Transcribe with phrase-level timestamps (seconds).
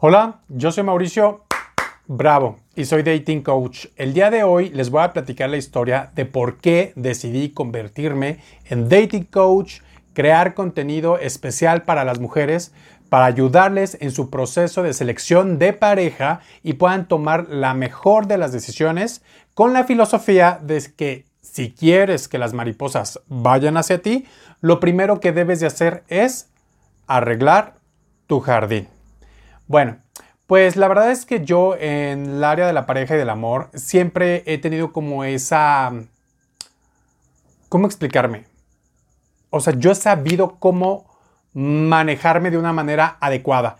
[0.00, 1.44] Hola, yo soy Mauricio
[2.06, 3.86] Bravo y soy dating coach.
[3.96, 8.38] El día de hoy les voy a platicar la historia de por qué decidí convertirme
[8.66, 9.80] en dating coach,
[10.12, 12.72] crear contenido especial para las mujeres
[13.08, 18.38] para ayudarles en su proceso de selección de pareja y puedan tomar la mejor de
[18.38, 19.22] las decisiones
[19.54, 24.26] con la filosofía de que si quieres que las mariposas vayan hacia ti,
[24.60, 26.50] lo primero que debes de hacer es
[27.08, 27.80] arreglar
[28.28, 28.86] tu jardín.
[29.68, 29.98] Bueno,
[30.46, 33.68] pues la verdad es que yo en el área de la pareja y del amor
[33.74, 35.92] siempre he tenido como esa...
[37.68, 38.46] ¿Cómo explicarme?
[39.50, 41.06] O sea, yo he sabido cómo
[41.52, 43.76] manejarme de una manera adecuada.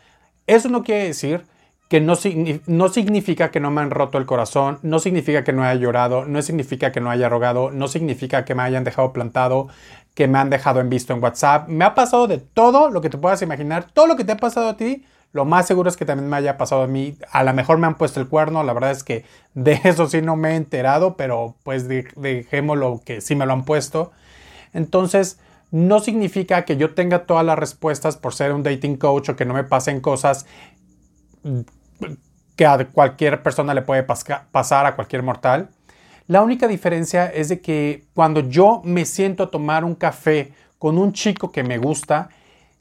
[0.46, 1.46] Eso no quiere decir
[1.88, 5.80] que no, significa que no me han roto el corazón, no significa que no haya
[5.80, 9.68] llorado, no significa que no haya rogado, no significa que me hayan dejado plantado,
[10.14, 11.66] que me han dejado en visto en WhatsApp.
[11.68, 14.36] Me ha pasado de todo lo que te puedas imaginar, todo lo que te ha
[14.36, 17.16] pasado a ti, lo más seguro es que también me haya pasado a mí.
[17.30, 20.22] A lo mejor me han puesto el cuerno, la verdad es que de eso sí
[20.22, 24.12] no me he enterado, pero pues dejémoslo que sí me lo han puesto.
[24.72, 25.38] Entonces,
[25.70, 29.44] no significa que yo tenga todas las respuestas por ser un dating coach o que
[29.44, 30.46] no me pasen cosas
[32.56, 35.68] que a cualquier persona le puede pasar, a cualquier mortal.
[36.26, 40.98] La única diferencia es de que cuando yo me siento a tomar un café con
[40.98, 42.30] un chico que me gusta,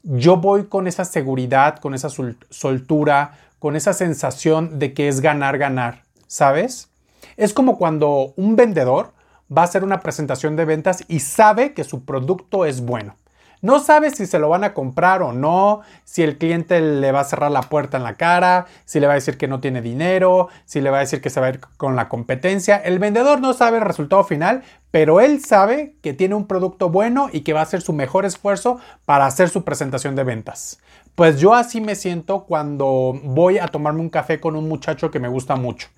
[0.02, 2.08] yo voy con esa seguridad, con esa
[2.50, 6.88] soltura, con esa sensación de que es ganar, ganar, ¿sabes?
[7.36, 9.12] Es como cuando un vendedor
[9.54, 13.16] va a hacer una presentación de ventas y sabe que su producto es bueno.
[13.60, 17.20] No sabe si se lo van a comprar o no, si el cliente le va
[17.20, 19.82] a cerrar la puerta en la cara, si le va a decir que no tiene
[19.82, 22.76] dinero, si le va a decir que se va a ir con la competencia.
[22.76, 27.28] El vendedor no sabe el resultado final, pero él sabe que tiene un producto bueno
[27.32, 30.80] y que va a hacer su mejor esfuerzo para hacer su presentación de ventas.
[31.14, 35.18] Pues yo así me siento cuando voy a tomarme un café con un muchacho que
[35.18, 35.88] me gusta mucho.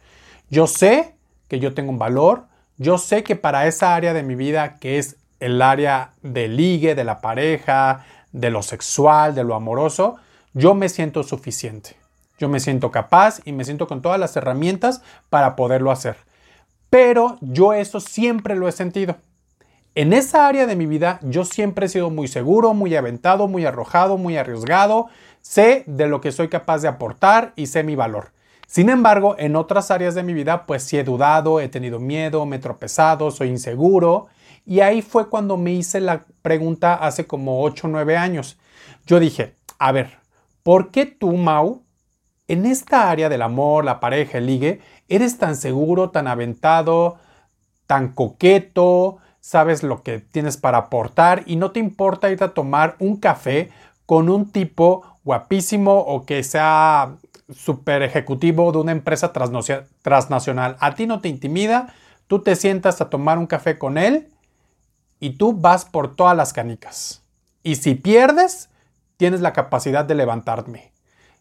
[0.49, 1.15] Yo sé
[1.47, 2.47] que yo tengo un valor,
[2.79, 6.95] yo sé que para esa área de mi vida que es el área de ligue,
[6.95, 10.17] de la pareja, de lo sexual, de lo amoroso,
[10.55, 11.97] yo me siento suficiente.
[12.39, 16.17] Yo me siento capaz y me siento con todas las herramientas para poderlo hacer.
[16.89, 19.17] Pero yo eso siempre lo he sentido.
[19.95, 23.67] En esa área de mi vida yo siempre he sido muy seguro, muy aventado, muy
[23.67, 25.09] arrojado, muy arriesgado.
[25.43, 28.33] Sé de lo que soy capaz de aportar y sé mi valor.
[28.67, 32.47] Sin embargo, en otras áreas de mi vida pues sí he dudado, he tenido miedo,
[32.47, 34.29] me he tropezado, soy inseguro
[34.65, 38.59] y ahí fue cuando me hice la pregunta hace como 8 o 9 años.
[39.07, 40.19] Yo dije, a ver,
[40.63, 41.83] ¿por qué tú, Mau,
[42.49, 47.19] en esta área del amor, la pareja, el ligue, eres tan seguro, tan aventado,
[47.87, 52.97] tan coqueto, sabes lo que tienes para aportar y no te importa ir a tomar
[52.99, 53.71] un café
[54.07, 57.17] con un tipo guapísimo o que sea
[57.55, 60.77] super ejecutivo de una empresa transnacional.
[60.81, 61.95] A ti no te intimida,
[62.27, 64.29] tú te sientas a tomar un café con él
[65.21, 67.23] y tú vas por todas las canicas.
[67.63, 68.71] Y si pierdes,
[69.19, 70.93] tienes la capacidad de levantarme.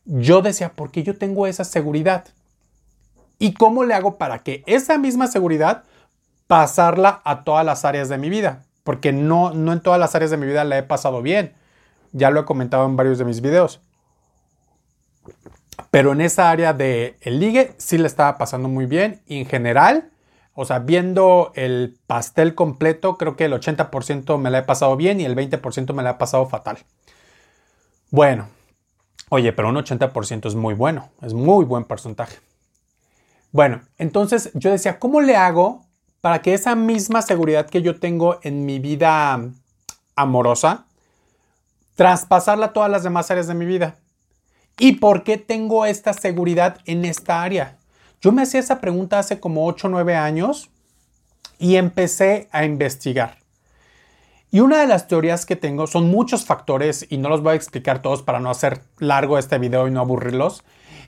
[0.05, 2.25] Yo decía, ¿por qué yo tengo esa seguridad?
[3.39, 5.83] ¿Y cómo le hago para que esa misma seguridad
[6.47, 8.65] pasarla a todas las áreas de mi vida?
[8.83, 11.53] Porque no, no en todas las áreas de mi vida la he pasado bien.
[12.11, 13.79] Ya lo he comentado en varios de mis videos.
[15.91, 19.21] Pero en esa área de el ligue sí le estaba pasando muy bien.
[19.25, 20.09] Y en general,
[20.61, 25.21] o sea, viendo el pastel completo, creo que el 80% me la he pasado bien
[25.21, 26.79] y el 20% me la he pasado fatal.
[28.11, 28.49] Bueno,
[29.29, 32.39] oye, pero un 80% es muy bueno, es muy buen porcentaje.
[33.53, 35.85] Bueno, entonces yo decía, ¿cómo le hago
[36.19, 39.39] para que esa misma seguridad que yo tengo en mi vida
[40.17, 40.87] amorosa,
[41.95, 43.95] traspasarla a todas las demás áreas de mi vida?
[44.77, 47.78] ¿Y por qué tengo esta seguridad en esta área?
[48.21, 50.69] Yo me hacía esa pregunta hace como 8 o 9 años
[51.57, 53.37] y empecé a investigar.
[54.51, 57.55] Y una de las teorías que tengo son muchos factores y no los voy a
[57.55, 60.63] explicar todos para no hacer largo este video y no aburrirlos.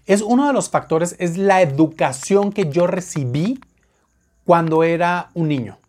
[0.05, 3.59] Es uno de los factores es la educación que yo recibí
[4.45, 5.80] cuando era un niño.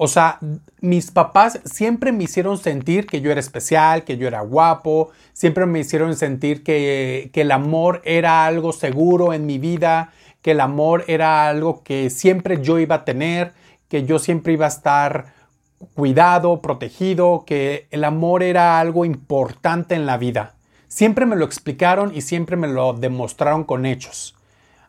[0.00, 0.38] O sea,
[0.80, 5.66] mis papás siempre me hicieron sentir que yo era especial, que yo era guapo, siempre
[5.66, 10.60] me hicieron sentir que, que, el amor era algo seguro en mi vida, que el
[10.60, 13.54] amor era algo que siempre yo iba a tener,
[13.88, 15.34] que yo siempre iba a estar
[15.94, 20.54] cuidado, protegido, que el amor era algo importante en la vida.
[20.86, 24.36] Siempre me lo explicaron y siempre me lo demostraron con hechos.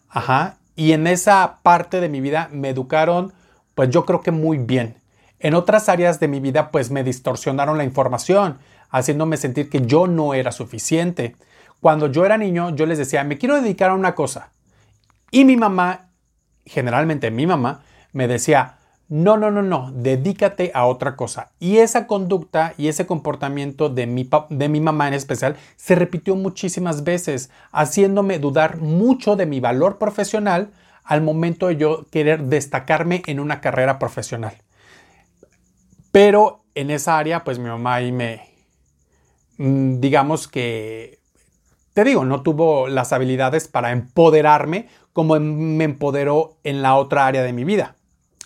[0.07, 0.57] Ajá.
[0.75, 3.33] Y en esa parte de mi vida me educaron,
[3.73, 4.98] pues yo creo que muy bien.
[5.39, 8.57] En otras áreas de mi vida pues me distorsionaron la información,
[8.89, 11.35] haciéndome sentir que yo no era suficiente.
[11.79, 14.51] cuando yo era niño, yo les decía, me quiero dedicar a una cosa.
[15.31, 16.09] Y mi mamá,
[16.65, 21.51] generalmente mi mamá, me decía, no, no, no, no, dedícate a otra cosa.
[21.57, 26.35] Y esa conducta y ese comportamiento de mi, de mi mamá en especial se repitió
[26.35, 30.69] muchísimas veces, haciéndome dudar mucho de mi valor profesional
[31.03, 34.53] al momento de yo querer destacarme en una carrera profesional.
[36.11, 38.53] Pero en esa área, pues mi mamá ahí me,
[39.57, 41.19] mm, digamos que,
[41.93, 47.43] te digo, no tuvo las habilidades para empoderarme como me empoderó en la otra área
[47.43, 47.95] de mi vida.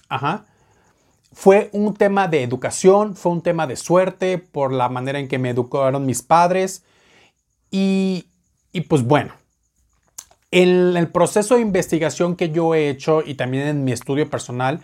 [0.10, 0.46] Ajá
[1.34, 5.40] fue un tema de educación, fue un tema de suerte por la manera en que
[5.40, 6.84] me educaron mis padres.
[7.72, 8.28] Y,
[8.88, 9.34] pues bueno,
[10.52, 14.82] en el proceso de investigación que yo he hecho y también en mi estudio personal,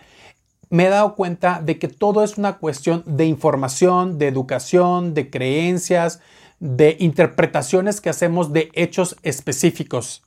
[0.70, 5.28] me he dado cuenta de que todo es una cuestión de información, de educación, de
[5.28, 6.20] creencias,
[6.60, 10.22] de interpretaciones que hacemos de hechos específicos.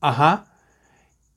[0.00, 0.46] Ajá.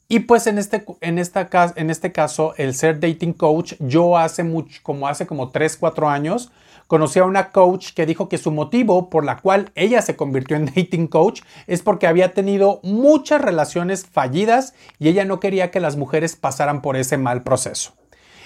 [0.07, 5.07] Y pues en este, en, este caso, el ser dating coach, yo hace mucho, como
[5.07, 6.51] hace como 3, 4 años,
[6.87, 10.57] conocí a una coach que dijo que su motivo por la cual ella se convirtió
[10.57, 15.79] en dating coach es porque había tenido muchas relaciones fallidas y ella no quería que
[15.79, 17.93] las mujeres pasaran por ese mal proceso.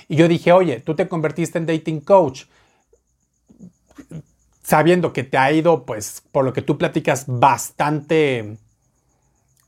[0.08, 2.44] Y yo dije, oye, tú te convertiste en dating coach
[4.64, 8.58] sabiendo que te ha ido, pues, por lo que tú platicas, bastante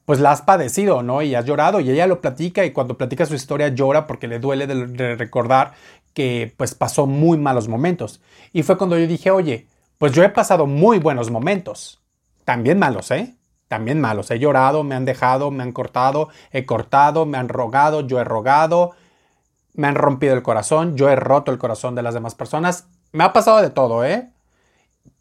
[0.07, 1.21] pues la has padecido, ¿no?
[1.21, 4.39] Y has llorado y ella lo platica y cuando platica su historia llora porque le
[4.39, 5.73] duele de, recordar
[6.13, 8.21] que pues pasó muy malos momentos.
[8.53, 9.67] Y fue cuando yo dije, oye,
[9.97, 11.99] pues yo he pasado muy buenos momentos,
[12.45, 13.35] también malos, ¿eh?
[13.67, 14.31] También malos.
[14.31, 18.23] He llorado, me han dejado, me han cortado, he cortado, me han rogado, yo he
[18.23, 18.91] rogado,
[19.77, 22.87] me han rompido el corazón, yo he roto el corazón de las demás personas.
[23.13, 24.29] Me ha pasado de todo, ¿eh?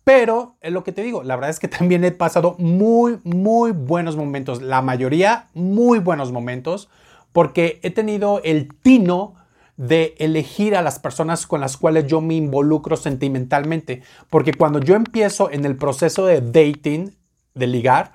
[0.03, 3.73] Pero es lo que te digo, la verdad es que también he pasado muy, muy
[3.73, 6.89] buenos momentos, la mayoría muy buenos momentos,
[7.33, 9.35] porque he tenido el tino
[9.77, 14.03] de elegir a las personas con las cuales yo me involucro sentimentalmente.
[14.31, 17.15] Porque cuando yo empiezo en el proceso de dating,
[17.55, 18.13] de ligar,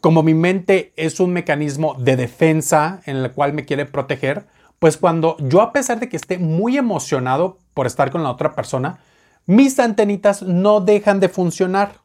[0.00, 4.46] como mi mente es un mecanismo de defensa en el cual me quiere proteger,
[4.78, 8.54] pues cuando yo a pesar de que esté muy emocionado por estar con la otra
[8.54, 9.00] persona,
[9.46, 12.00] mis antenitas no dejan de funcionar.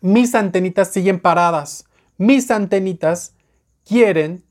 [0.00, 1.86] Mis antenitas siguen paradas.
[2.18, 3.34] Mis antenitas
[3.84, 4.44] quieren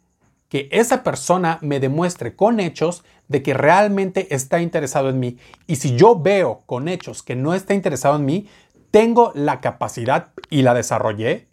[0.50, 5.38] que esa persona me demuestre con hechos de que realmente está interesado en mí.
[5.68, 8.47] Y si yo veo con hechos que no está interesado en mí,
[8.91, 11.47] tengo la capacidad, y la desarrollé,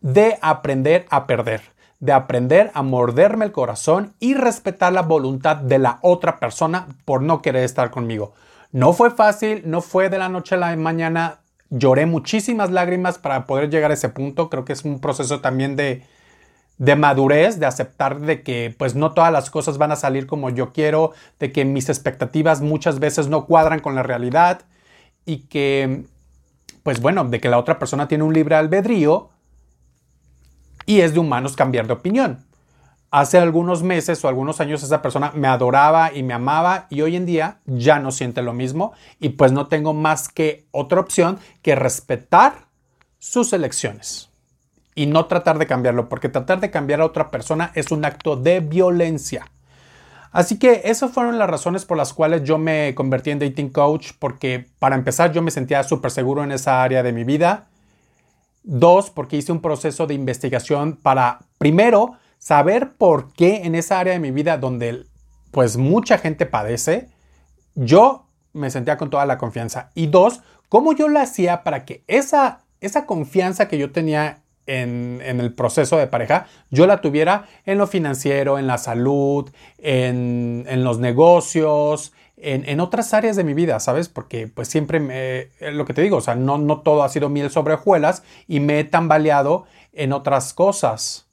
[0.00, 1.60] de aprender a perder,
[2.00, 7.22] de aprender a morderme el corazón y respetar la voluntad de la otra persona por
[7.22, 8.34] no querer estar conmigo.
[8.70, 11.40] No fue fácil, no fue de la noche a la mañana.
[11.70, 14.48] Lloré muchísimas lágrimas para poder llegar a ese punto.
[14.48, 16.04] Creo que es un proceso también de,
[16.76, 20.50] de madurez, de aceptar de que pues no todas las cosas van a salir como
[20.50, 24.62] yo quiero, de que mis expectativas muchas veces no cuadran con la realidad
[25.24, 26.04] y que
[26.82, 29.28] pues bueno, de que la otra persona tiene un libre albedrío
[30.88, 32.48] y es de humanos cambiar de opinión
[33.10, 37.16] hace algunos meses o algunos años esa persona me adoraba y me amaba y hoy
[37.16, 41.38] en día ya no siente lo mismo y pues no tengo más que otra opción
[41.62, 42.66] que respetar
[43.18, 44.30] sus elecciones
[44.94, 48.34] y no tratar de cambiarlo, porque tratar de cambiar a otra persona es un acto
[48.34, 49.46] de violencia.
[50.32, 54.10] Así que esas fueron las razones por las cuales yo me convertí en dating coach,
[54.18, 57.68] porque para empezar yo me sentía súper seguro en esa área de mi vida.
[58.70, 64.12] Dos, porque hice un proceso de investigación para, primero, saber por qué en esa área
[64.12, 65.06] de mi vida donde
[65.52, 67.08] pues mucha gente padece,
[67.74, 69.90] yo me sentía con toda la confianza.
[69.94, 75.40] Y dos, cómo yo lo hacía para que esa, esa confianza que yo tenía en,
[75.40, 80.98] el proceso de pareja, yo la tuviera en lo financiero, en la salud, en, los
[80.98, 84.08] negocios, en, otras áreas de mi vida, ¿sabes?
[84.08, 87.28] Porque pues siempre me, lo que te digo, o sea, no, no todo ha sido
[87.28, 91.26] miel sobre hojuelas y me he tambaleado en otras cosas.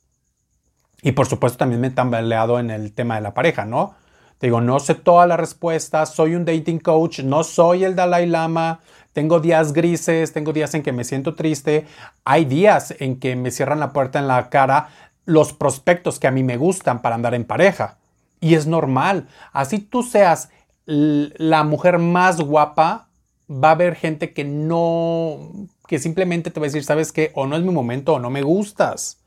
[1.02, 3.96] Y por supuesto también me he tambaleado en el tema de la pareja, ¿no?
[4.38, 8.26] Te digo, no sé todas las respuestas, soy un dating coach, no soy el Dalai
[8.26, 8.82] Lama,
[9.14, 11.86] tengo días grises, tengo días en que me siento triste,
[12.26, 14.90] hay días en que me cierran la puerta en la cara
[15.26, 17.98] los prospectos que a mí me gustan para andar en pareja.
[18.42, 20.50] Y es normal, así tú seas
[20.86, 23.08] la mujer más guapa,
[23.50, 25.52] va a haber gente que no,
[25.88, 28.30] que simplemente te va a decir, sabes qué, o no es mi momento o no
[28.30, 29.18] me gustas.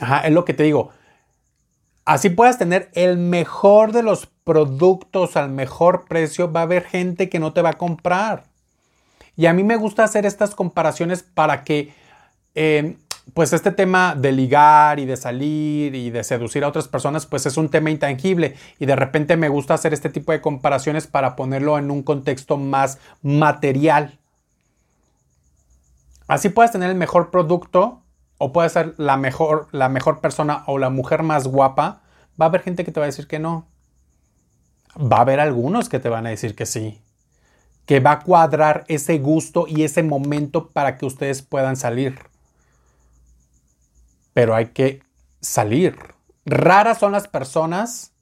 [0.00, 0.90] Ajá, es lo que te digo.
[2.04, 7.28] Así puedas tener el mejor de los productos al mejor precio, va a haber gente
[7.28, 8.44] que no te va a comprar.
[9.36, 11.94] Y a mí me gusta hacer estas comparaciones para que,
[12.54, 12.96] eh,
[13.32, 17.46] pues este tema de ligar y de salir y de seducir a otras personas, pues
[17.46, 18.56] es un tema intangible.
[18.78, 22.56] Y de repente me gusta hacer este tipo de comparaciones para ponerlo en un contexto
[22.56, 24.18] más material.
[26.26, 27.99] Así puedes tener el mejor producto
[28.40, 32.02] o puedes ser la mejor, la mejor persona o la mujer más guapa.
[32.40, 33.68] Va a haber gente que te va a decir que no.
[34.96, 37.00] Va a haber algunos que te van a decir que sí
[37.90, 42.20] que va a cuadrar ese gusto y ese momento para que ustedes puedan salir.
[44.32, 45.02] Pero hay que
[45.40, 45.98] salir.
[46.46, 48.12] Raras son las personas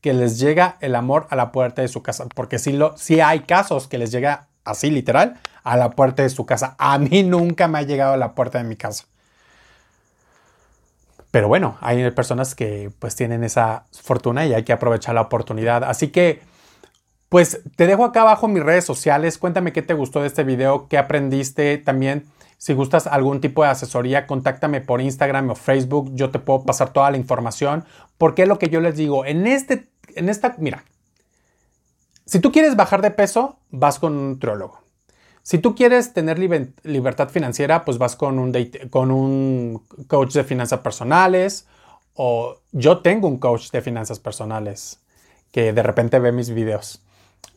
[0.00, 3.40] que les llega el amor a la puerta de su casa, porque sí, lo, hay
[3.40, 6.76] casos que les llega así literal a la puerta de su casa.
[6.78, 9.06] A mí nunca me ha llegado a la puerta de mi casa.
[11.30, 15.84] Pero bueno, hay personas que pues tienen esa fortuna y hay que aprovechar la oportunidad.
[15.84, 16.40] Así que
[17.28, 19.38] pues te dejo acá abajo mis redes sociales.
[19.38, 22.26] Cuéntame qué te gustó de este video, qué aprendiste también.
[22.58, 26.10] Si gustas algún tipo de asesoría, contáctame por Instagram o Facebook.
[26.14, 27.84] Yo te puedo pasar toda la información.
[28.18, 29.24] Porque lo que yo les digo.
[29.24, 30.84] En, este, en esta, mira,
[32.26, 34.79] si tú quieres bajar de peso, vas con un nutriólogo.
[35.50, 41.66] Si tú quieres tener libertad financiera, pues vas con un, coach de finanzas personales.
[42.14, 45.00] O yo tengo un coach de finanzas personales
[45.50, 47.02] que de repente ve mis videos.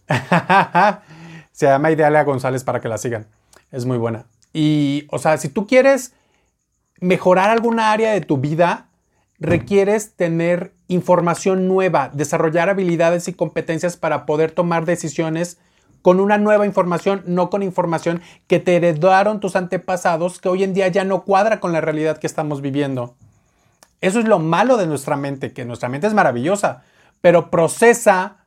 [1.51, 3.27] Se llama Idealia González para que la sigan.
[3.71, 4.25] Es muy buena.
[4.53, 6.13] Y, o sea, si tú quieres
[7.00, 8.88] mejorar alguna área de tu vida,
[9.38, 15.59] requieres tener información nueva, desarrollar habilidades y competencias para poder tomar decisiones
[16.03, 20.75] con una nueva información, no con información que te heredaron tus antepasados, que hoy en
[20.75, 23.15] día ya no cuadra con la realidad que estamos viviendo.
[24.01, 26.83] Eso es lo malo de nuestra mente, que nuestra mente es maravillosa,
[27.22, 28.43] pero procesa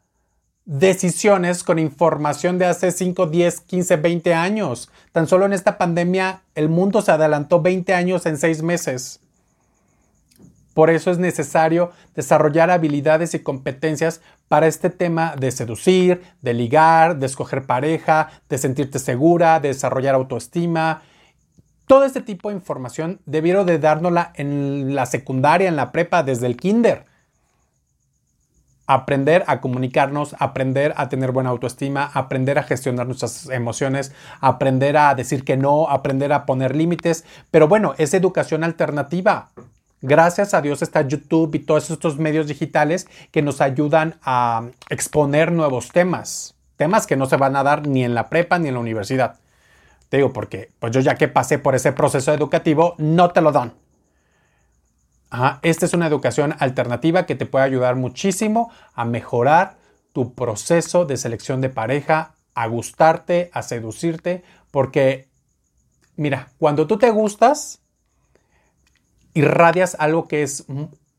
[0.66, 4.90] decisiones con información de hace 5, 10, 15, 20 años.
[5.12, 9.20] Tan solo en esta pandemia el mundo se adelantó 20 años en 6 meses.
[10.74, 17.18] Por eso es necesario desarrollar habilidades y competencias para este tema de seducir, de ligar,
[17.18, 21.02] de escoger pareja, de sentirte segura, de desarrollar autoestima.
[21.86, 26.46] Todo este tipo de información debieron de dárnosla en la secundaria, en la prepa, desde
[26.46, 27.06] el kinder
[28.86, 35.14] aprender a comunicarnos, aprender a tener buena autoestima, aprender a gestionar nuestras emociones, aprender a
[35.14, 37.24] decir que no, aprender a poner límites.
[37.50, 39.50] Pero bueno, es educación alternativa.
[40.02, 45.52] Gracias a Dios está YouTube y todos estos medios digitales que nos ayudan a exponer
[45.52, 46.54] nuevos temas.
[46.76, 49.40] Temas que no se van a dar ni en la prepa ni en la universidad.
[50.08, 53.52] Te digo porque pues yo ya que pasé por ese proceso educativo, no te lo
[53.52, 53.72] dan
[55.62, 59.76] esta es una educación alternativa que te puede ayudar muchísimo a mejorar
[60.12, 65.28] tu proceso de selección de pareja, a gustarte, a seducirte, porque
[66.16, 67.80] mira, cuando tú te gustas,
[69.36, 70.64] irradias algo que es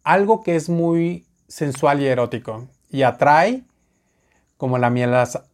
[0.03, 3.63] algo que es muy sensual y erótico y atrae
[4.57, 5.13] como la miel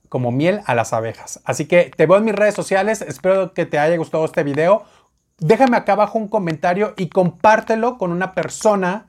[0.10, 1.40] como miel a las abejas.
[1.44, 4.86] Así que te veo en mis redes sociales, espero que te haya gustado este video
[5.40, 9.08] déjame acá abajo un comentario y compártelo con una persona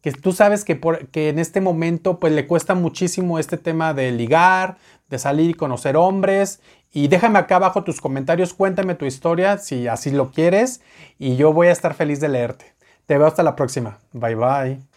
[0.00, 0.80] que tú sabes que,
[1.10, 4.78] que en este momento pues le cuesta muchísimo este tema de ligar,
[5.08, 6.60] de salir y conocer hombres.
[6.92, 10.80] Y déjame acá abajo tus comentarios, cuéntame tu historia si así lo quieres
[11.18, 12.77] y yo voy a estar feliz de leerte.
[13.08, 13.98] Te veo hasta la próxima.
[14.12, 14.87] Bye bye.